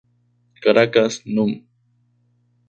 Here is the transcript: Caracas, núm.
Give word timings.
Caracas, 0.63 1.21
núm. 1.35 1.51